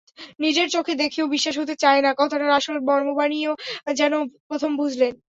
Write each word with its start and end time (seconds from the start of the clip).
নিজের 0.39 0.67
চোখে 0.69 0.93
দেখেও 1.01 1.25
বিশ্বাস 1.27 1.55
হতে 1.57 1.75
চায় 1.83 2.01
না—কথাটার 2.05 2.51
আসল 2.59 2.75
মর্মবাণীও 2.87 3.53
যেন 3.95 4.13
প্রথম 4.49 4.71
বুঝলেন। 4.77 5.13